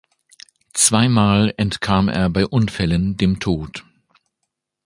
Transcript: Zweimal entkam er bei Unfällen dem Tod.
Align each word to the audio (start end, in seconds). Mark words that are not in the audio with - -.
Zweimal 0.73 1.53
entkam 1.57 2.09
er 2.09 2.27
bei 2.31 2.47
Unfällen 2.47 3.17
dem 3.17 3.39
Tod. 3.39 3.83